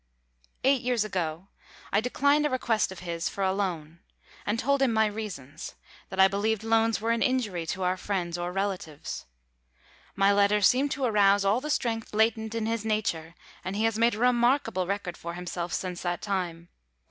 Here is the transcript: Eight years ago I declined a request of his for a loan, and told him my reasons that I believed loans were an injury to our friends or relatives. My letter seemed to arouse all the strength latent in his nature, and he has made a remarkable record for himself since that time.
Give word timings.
Eight 0.63 0.81
years 0.81 1.03
ago 1.05 1.49
I 1.93 2.01
declined 2.01 2.47
a 2.47 2.49
request 2.49 2.91
of 2.91 3.01
his 3.01 3.29
for 3.29 3.43
a 3.43 3.53
loan, 3.53 3.99
and 4.47 4.57
told 4.57 4.81
him 4.81 4.91
my 4.91 5.05
reasons 5.05 5.75
that 6.09 6.19
I 6.19 6.27
believed 6.27 6.63
loans 6.63 6.99
were 6.99 7.11
an 7.11 7.21
injury 7.21 7.67
to 7.67 7.83
our 7.83 7.97
friends 7.97 8.35
or 8.35 8.51
relatives. 8.51 9.27
My 10.15 10.33
letter 10.33 10.59
seemed 10.59 10.89
to 10.93 11.03
arouse 11.03 11.45
all 11.45 11.61
the 11.61 11.69
strength 11.69 12.15
latent 12.15 12.55
in 12.55 12.65
his 12.65 12.83
nature, 12.83 13.35
and 13.63 13.75
he 13.75 13.83
has 13.83 13.99
made 13.99 14.15
a 14.15 14.17
remarkable 14.19 14.87
record 14.87 15.17
for 15.17 15.35
himself 15.35 15.71
since 15.71 16.01
that 16.01 16.23
time. 16.23 16.69